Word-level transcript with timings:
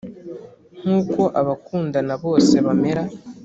nkuko 0.81 1.21
abakundana 1.39 2.13
bose 2.23 2.55
bamera 2.65 3.03